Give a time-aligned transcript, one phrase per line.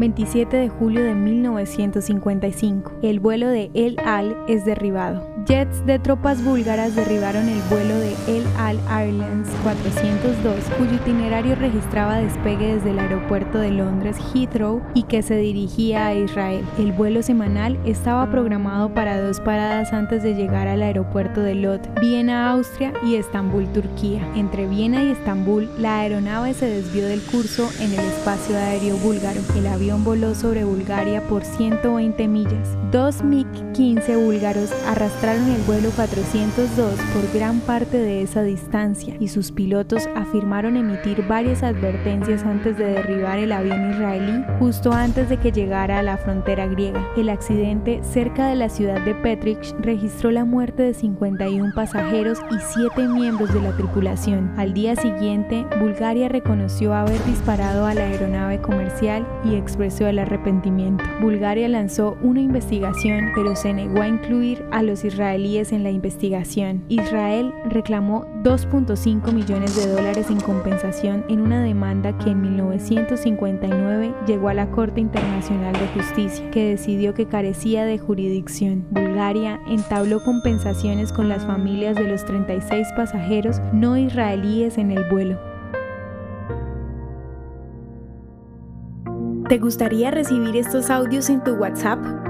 [0.00, 2.92] 27 de julio de 1955.
[3.02, 5.28] El vuelo de El Al es derribado.
[5.50, 12.18] Jets de tropas búlgaras derribaron el vuelo de El Al Airlines 402, cuyo itinerario registraba
[12.18, 16.64] despegue desde el aeropuerto de Londres Heathrow y que se dirigía a Israel.
[16.78, 22.00] El vuelo semanal estaba programado para dos paradas antes de llegar al aeropuerto de Lot,
[22.00, 24.24] Viena, Austria y Estambul, Turquía.
[24.36, 29.40] Entre Viena y Estambul, la aeronave se desvió del curso en el espacio aéreo búlgaro.
[29.56, 32.68] El avión voló sobre Bulgaria por 120 millas.
[32.92, 39.52] Dos MiG-15 búlgaros arrastraron el vuelo 402 por gran parte de esa distancia y sus
[39.52, 45.52] pilotos afirmaron emitir varias advertencias antes de derribar el avión israelí justo antes de que
[45.52, 47.06] llegara a la frontera griega.
[47.16, 52.56] El accidente cerca de la ciudad de Petrich registró la muerte de 51 pasajeros y
[52.74, 54.52] 7 miembros de la tripulación.
[54.56, 61.04] Al día siguiente, Bulgaria reconoció haber disparado a la aeronave comercial y expresó el arrepentimiento.
[61.20, 66.82] Bulgaria lanzó una investigación pero se negó a incluir a los israelíes en la investigación.
[66.88, 74.48] Israel reclamó 2.5 millones de dólares en compensación en una demanda que en 1959 llegó
[74.48, 78.86] a la Corte Internacional de Justicia, que decidió que carecía de jurisdicción.
[78.90, 85.38] Bulgaria entabló compensaciones con las familias de los 36 pasajeros no israelíes en el vuelo.
[89.50, 92.29] ¿Te gustaría recibir estos audios en tu WhatsApp?